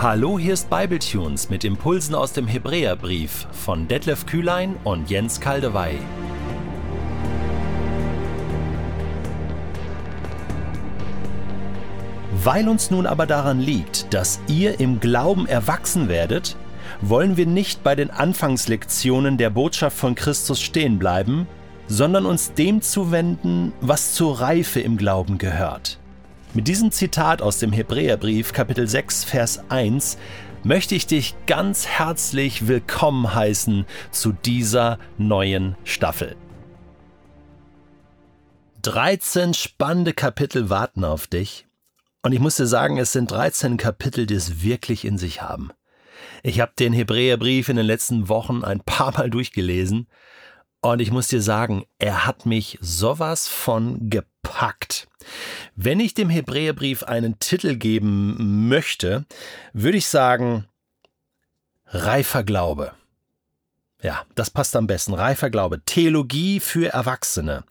[0.00, 5.98] Hallo, hier ist Bibletunes mit Impulsen aus dem Hebräerbrief von Detlef Kühlein und Jens Kaldewey.
[12.44, 16.54] Weil uns nun aber daran liegt, dass ihr im Glauben erwachsen werdet,
[17.00, 21.48] wollen wir nicht bei den Anfangslektionen der Botschaft von Christus stehen bleiben,
[21.88, 25.98] sondern uns dem zuwenden, was zur Reife im Glauben gehört.
[26.54, 30.16] Mit diesem Zitat aus dem Hebräerbrief Kapitel 6 Vers 1
[30.64, 36.36] möchte ich dich ganz herzlich willkommen heißen zu dieser neuen Staffel.
[38.80, 41.66] 13 spannende Kapitel warten auf dich
[42.22, 45.70] und ich muss dir sagen, es sind 13 Kapitel, die es wirklich in sich haben.
[46.42, 50.08] Ich habe den Hebräerbrief in den letzten Wochen ein paar Mal durchgelesen
[50.80, 55.08] und ich muss dir sagen, er hat mich sowas von gepackt.
[55.74, 59.24] Wenn ich dem Hebräerbrief einen Titel geben möchte,
[59.72, 60.66] würde ich sagen,
[61.86, 62.92] reifer Glaube.
[64.00, 65.12] Ja, das passt am besten.
[65.12, 65.80] Reifer Glaube.
[65.84, 67.64] Theologie für Erwachsene.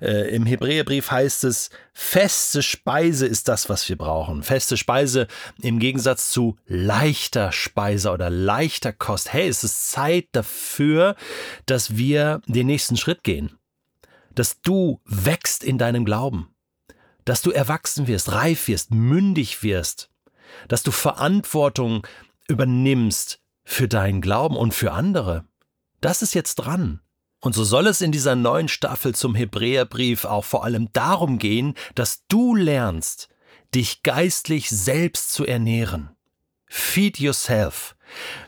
[0.00, 4.42] Äh, Im Hebräerbrief heißt es, feste Speise ist das, was wir brauchen.
[4.42, 5.28] Feste Speise
[5.62, 9.32] im Gegensatz zu leichter Speise oder leichter Kost.
[9.32, 11.14] Hey, es ist Zeit dafür,
[11.66, 13.56] dass wir den nächsten Schritt gehen.
[14.34, 16.52] Dass du wächst in deinem Glauben.
[17.24, 20.10] Dass du erwachsen wirst, reif wirst, mündig wirst.
[20.66, 22.04] Dass du Verantwortung
[22.48, 25.44] übernimmst für deinen Glauben und für andere.
[26.00, 27.00] Das ist jetzt dran.
[27.40, 31.74] Und so soll es in dieser neuen Staffel zum Hebräerbrief auch vor allem darum gehen,
[31.94, 33.28] dass du lernst,
[33.74, 36.10] dich geistlich selbst zu ernähren.
[36.66, 37.96] Feed yourself.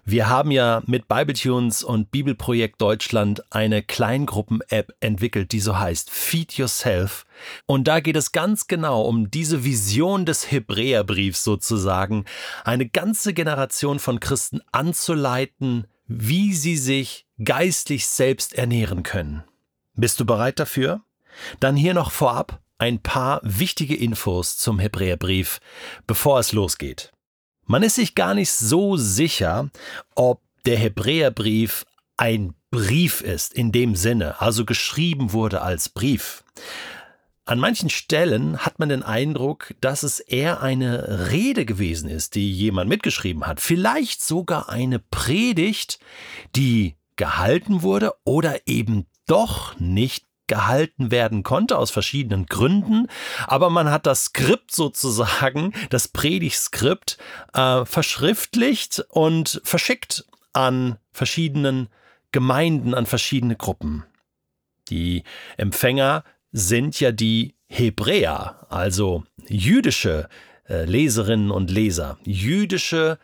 [0.05, 6.55] Wir haben ja mit Bibletunes und Bibelprojekt Deutschland eine Kleingruppen-App entwickelt, die so heißt Feed
[6.55, 7.25] Yourself.
[7.67, 12.25] Und da geht es ganz genau um diese Vision des Hebräerbriefs sozusagen,
[12.65, 19.45] eine ganze Generation von Christen anzuleiten, wie sie sich geistlich selbst ernähren können.
[19.95, 21.03] Bist du bereit dafür?
[21.61, 25.61] Dann hier noch vorab ein paar wichtige Infos zum Hebräerbrief,
[26.07, 27.13] bevor es losgeht.
[27.65, 29.71] Man ist sich gar nicht so sicher,
[30.15, 31.85] ob der Hebräerbrief
[32.17, 36.43] ein Brief ist in dem Sinne, also geschrieben wurde als Brief.
[37.45, 42.51] An manchen Stellen hat man den Eindruck, dass es eher eine Rede gewesen ist, die
[42.51, 43.61] jemand mitgeschrieben hat.
[43.61, 45.99] Vielleicht sogar eine Predigt,
[46.57, 53.07] die gehalten wurde oder eben doch nicht gehalten werden konnte aus verschiedenen Gründen,
[53.47, 57.19] aber man hat das Skript sozusagen, das Predigtskript,
[57.55, 61.91] äh, verschriftlicht und verschickt an verschiedenen
[62.33, 64.03] Gemeinden, an verschiedene Gruppen.
[64.89, 65.23] Die
[65.57, 70.29] Empfänger sind ja die Hebräer, also jüdische
[70.69, 73.21] äh, Leserinnen und Leser, jüdische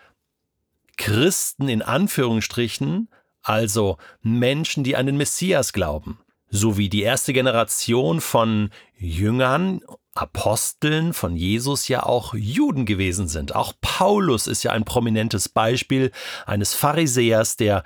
[0.96, 3.08] Christen in Anführungsstrichen,
[3.48, 6.18] also Menschen, die an den Messias glauben,
[6.50, 9.80] sowie die erste Generation von Jüngern,
[10.14, 13.54] Aposteln von Jesus ja auch Juden gewesen sind.
[13.54, 16.10] Auch Paulus ist ja ein prominentes Beispiel
[16.44, 17.84] eines Pharisäers, der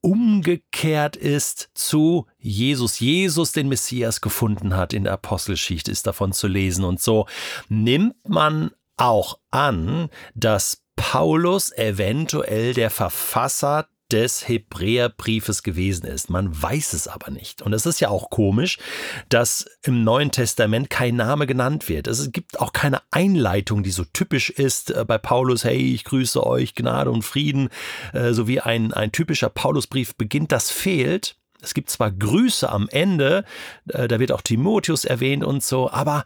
[0.00, 2.98] umgekehrt ist zu Jesus.
[3.00, 6.84] Jesus, den Messias gefunden hat in der Apostelschicht, ist davon zu lesen.
[6.84, 7.26] Und so
[7.68, 16.30] nimmt man auch an, dass Paulus eventuell der Verfasser des Hebräerbriefes gewesen ist.
[16.30, 17.62] Man weiß es aber nicht.
[17.62, 18.78] Und es ist ja auch komisch,
[19.28, 22.06] dass im Neuen Testament kein Name genannt wird.
[22.06, 25.64] Es gibt auch keine Einleitung, die so typisch ist äh, bei Paulus.
[25.64, 27.68] Hey, ich grüße euch, Gnade und Frieden,
[28.12, 30.52] äh, so wie ein, ein typischer Paulusbrief beginnt.
[30.52, 31.36] Das fehlt.
[31.60, 33.44] Es gibt zwar Grüße am Ende,
[33.88, 36.24] äh, da wird auch Timotheus erwähnt und so, aber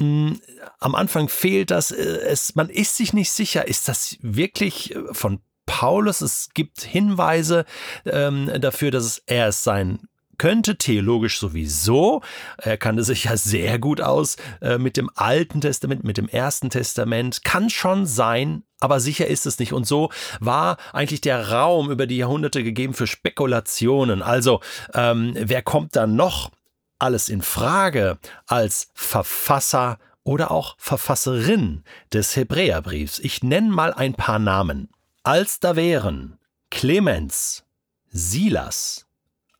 [0.00, 0.40] hm,
[0.80, 6.20] am Anfang fehlt das, es, man ist sich nicht sicher, ist das wirklich von Paulus.
[6.20, 7.64] Es gibt Hinweise
[8.04, 10.00] ähm, dafür, dass es er es sein
[10.38, 12.22] könnte, theologisch sowieso.
[12.58, 16.70] Er kannte sich ja sehr gut aus äh, mit dem Alten Testament, mit dem Ersten
[16.70, 17.44] Testament.
[17.44, 19.72] Kann schon sein, aber sicher ist es nicht.
[19.72, 20.10] Und so
[20.40, 24.22] war eigentlich der Raum über die Jahrhunderte gegeben für Spekulationen.
[24.22, 24.60] Also,
[24.94, 26.50] ähm, wer kommt dann noch
[26.98, 33.18] alles in Frage als Verfasser oder auch Verfasserin des Hebräerbriefs?
[33.18, 34.88] Ich nenne mal ein paar Namen
[35.24, 36.38] als da wären
[36.70, 37.64] Clemens,
[38.08, 39.06] Silas,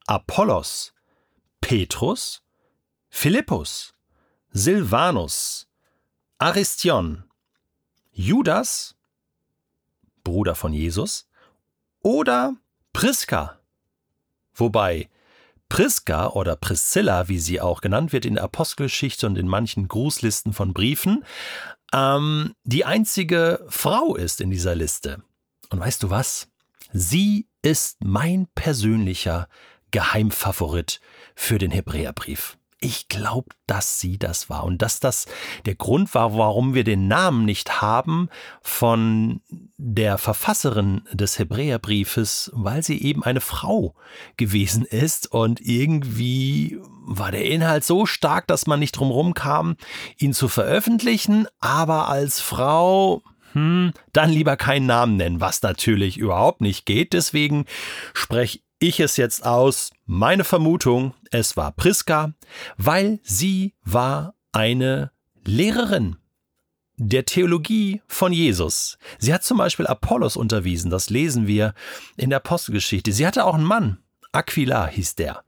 [0.06, 0.93] Apollos,
[1.61, 2.43] Petrus,
[3.08, 3.94] Philippus,
[4.50, 5.66] Silvanus,
[6.38, 7.25] Aristion,
[8.12, 8.94] Judas,
[10.22, 11.26] Bruder von Jesus,
[12.02, 12.56] oder
[12.93, 13.58] Priska,
[14.55, 15.08] wobei
[15.70, 20.52] Priska oder Priscilla, wie sie auch genannt wird in der Apostelgeschichte und in manchen Grußlisten
[20.52, 21.25] von Briefen,
[21.94, 25.22] ähm, die einzige Frau ist in dieser Liste.
[25.75, 26.47] Und weißt du was?
[26.93, 29.49] Sie ist mein persönlicher
[29.91, 31.00] Geheimfavorit
[31.35, 32.59] für den Hebräerbrief.
[32.79, 35.26] Ich glaube, dass sie das war und dass das
[35.67, 38.29] der Grund war, warum wir den Namen nicht haben
[38.62, 39.41] von
[39.76, 43.97] der Verfasserin des Hebräerbriefes, weil sie eben eine Frau
[44.37, 49.76] gewesen ist und irgendwie war der Inhalt so stark, dass man nicht drumherum kam,
[50.19, 53.23] ihn zu veröffentlichen, aber als Frau
[53.54, 57.12] hm, dann lieber keinen Namen nennen, was natürlich überhaupt nicht geht.
[57.12, 57.64] Deswegen
[58.12, 59.90] spreche ich es jetzt aus.
[60.06, 62.34] Meine Vermutung, es war Priska,
[62.76, 65.10] weil sie war eine
[65.44, 66.16] Lehrerin
[66.96, 68.98] der Theologie von Jesus.
[69.18, 71.74] Sie hat zum Beispiel Apollos unterwiesen, das lesen wir
[72.16, 73.12] in der Apostelgeschichte.
[73.12, 73.98] Sie hatte auch einen Mann,
[74.34, 75.44] Aquila hieß der.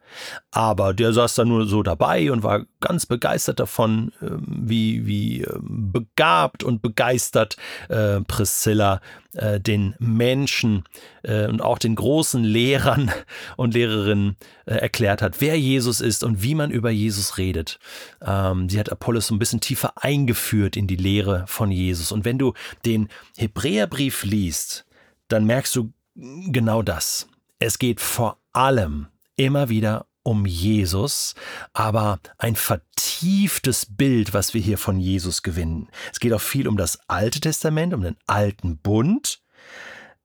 [0.53, 5.43] Aber der saß da nur so dabei und war ganz begeistert davon, ähm, wie, wie
[5.43, 7.57] ähm, begabt und begeistert
[7.89, 9.01] äh, Priscilla
[9.33, 10.85] äh, den Menschen
[11.23, 13.11] äh, und auch den großen Lehrern
[13.57, 17.79] und Lehrerinnen erklärt hat, wer Jesus ist und wie man über Jesus redet.
[18.25, 22.13] Ähm, sie hat Apollos so ein bisschen tiefer eingeführt in die Lehre von Jesus.
[22.13, 22.55] Und wenn du
[22.85, 24.87] den Hebräerbrief liest,
[25.29, 27.29] dann merkst du genau das.
[27.59, 31.35] Es geht vor allem immer wieder um Jesus,
[31.73, 35.89] aber ein vertieftes Bild, was wir hier von Jesus gewinnen.
[36.13, 39.41] Es geht auch viel um das Alte Testament, um den alten Bund,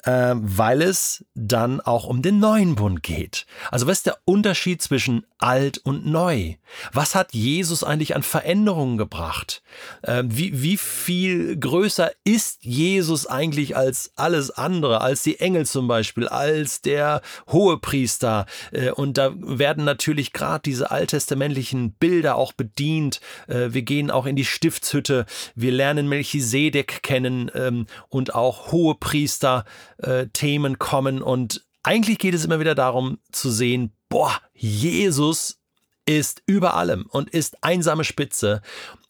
[0.04, 3.46] äh, weil es dann auch um den neuen Bund geht.
[3.70, 6.56] Also was ist der Unterschied zwischen alt und neu?
[6.94, 9.62] Was hat Jesus eigentlich an Veränderungen gebracht?
[10.04, 15.88] Äh, wie, wie viel größer ist Jesus eigentlich als alles andere, als die Engel zum
[15.88, 17.22] Beispiel, als der
[17.52, 18.46] Hohepriester?
[18.72, 23.20] Äh, und da werden natürlich gerade diese alttestamentlichen Bilder auch bedient.
[23.48, 25.26] Äh, wir gehen auch in die Stiftshütte,
[25.56, 29.66] wir lernen Melchisedek kennen ähm, und auch Hohepriester
[30.02, 35.60] äh, Themen kommen und eigentlich geht es immer wieder darum zu sehen, boah, Jesus
[36.06, 38.62] ist über allem und ist einsame Spitze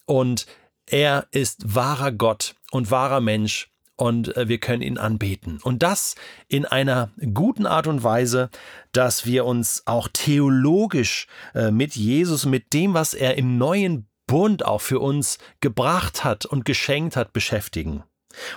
[0.06, 0.46] und
[0.86, 5.58] er ist wahrer Gott und wahrer Mensch und äh, wir können ihn anbeten.
[5.62, 6.14] Und das
[6.48, 8.50] in einer guten Art und Weise,
[8.92, 14.64] dass wir uns auch theologisch äh, mit Jesus, mit dem, was er im neuen Bund
[14.64, 18.02] auch für uns gebracht hat und geschenkt hat, beschäftigen.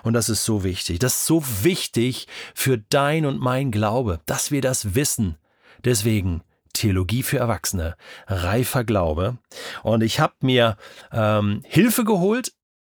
[0.04, 1.00] Und das ist so wichtig.
[1.00, 5.38] Das ist so wichtig für dein und mein Glaube, dass wir das wissen.
[5.84, 6.42] Deswegen
[6.74, 7.96] Theologie für Erwachsene,
[8.28, 9.38] reifer Glaube.
[9.82, 10.78] Und ich habe mir
[11.12, 12.54] ähm, Hilfe geholt.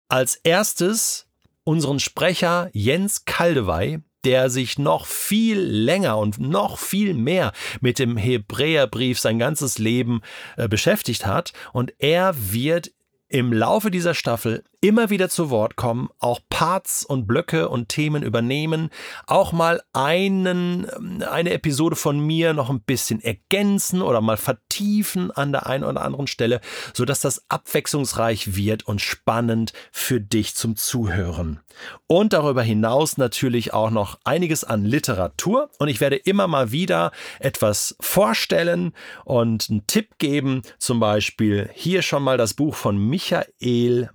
[0.10, 1.28] Als erstes
[1.64, 8.18] unseren Sprecher Jens Kaldewey, der sich noch viel länger und noch viel mehr mit dem
[8.18, 10.22] Hebräerbrief sein ganzes Leben
[10.58, 11.54] äh, beschäftigt hat.
[11.72, 12.92] Und er wird
[13.30, 18.22] im Laufe dieser Staffel immer wieder zu Wort kommen, auch Parts und Blöcke und Themen
[18.22, 18.90] übernehmen,
[19.26, 20.88] auch mal einen,
[21.24, 26.02] eine Episode von mir noch ein bisschen ergänzen oder mal vertiefen an der einen oder
[26.02, 26.62] anderen Stelle,
[26.94, 31.60] sodass das abwechslungsreich wird und spannend für dich zum Zuhören.
[32.08, 35.70] Und darüber hinaus natürlich auch noch einiges an Literatur.
[35.78, 38.94] Und ich werde immer mal wieder etwas vorstellen
[39.26, 44.10] und einen Tipp geben, zum Beispiel hier schon mal das Buch von Michael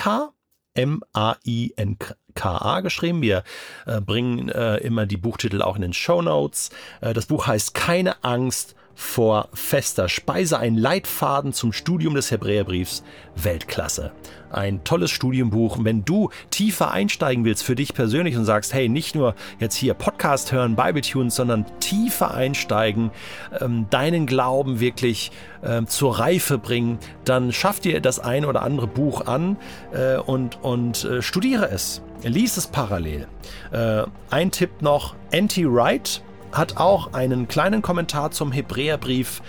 [0.00, 0.32] Meinka
[0.74, 3.22] M-A-I-N-K-A geschrieben.
[3.22, 3.42] Wir
[3.86, 6.70] äh, bringen äh, immer die Buchtitel auch in den Show Notes.
[7.00, 13.02] Äh, das Buch heißt Keine Angst vor fester Speise, ein Leitfaden zum Studium des Hebräerbriefs,
[13.34, 14.12] Weltklasse.
[14.50, 15.78] Ein tolles Studienbuch.
[15.80, 19.94] Wenn du tiefer einsteigen willst für dich persönlich und sagst, hey, nicht nur jetzt hier
[19.94, 23.10] Podcast hören, Bibletunes, sondern tiefer einsteigen,
[23.58, 25.32] ähm, deinen Glauben wirklich
[25.64, 29.56] ähm, zur Reife bringen, dann schaff dir das ein oder andere Buch an
[29.92, 32.02] äh, und, und äh, studiere es.
[32.22, 33.26] Lies es parallel.
[33.72, 39.42] Äh, ein Tipp noch, Anti-Wright hat auch einen kleinen Kommentar zum Hebräerbrief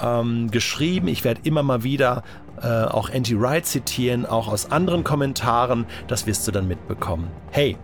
[0.00, 1.08] ähm, geschrieben.
[1.08, 2.22] Ich werde immer mal wieder
[2.62, 5.86] äh, auch Andy Wright zitieren, auch aus anderen Kommentaren.
[6.06, 7.28] Das wirst du dann mitbekommen.
[7.50, 7.76] Hey,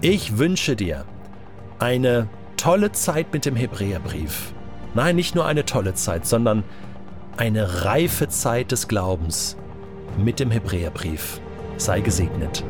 [0.00, 1.04] ich wünsche dir
[1.78, 4.52] eine tolle Zeit mit dem Hebräerbrief.
[4.94, 6.64] Nein, nicht nur eine tolle Zeit, sondern
[7.36, 9.56] eine reife Zeit des Glaubens
[10.16, 11.40] mit dem Hebräerbrief.
[11.76, 12.64] Sei gesegnet.